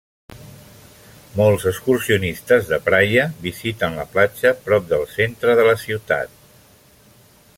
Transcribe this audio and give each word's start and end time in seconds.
Molts 1.41 1.65
excursionistes 1.71 2.71
de 2.71 2.79
Praia 2.87 3.27
visiten 3.45 4.01
la 4.01 4.07
platja 4.15 4.55
prop 4.69 4.91
del 4.95 5.07
centre 5.17 5.57
de 5.61 5.69
la 5.71 5.79
ciutat. 5.85 6.37